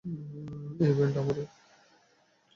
এই 0.79 0.91
ব্যান্ড 0.97 1.15
আমারই। 1.17 1.45